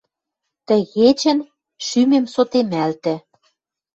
[0.67, 1.39] Тӹ кечӹн
[1.85, 3.15] шӱмем сотемӓлтӹ